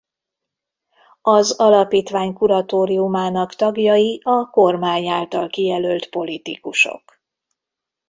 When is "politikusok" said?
6.09-7.03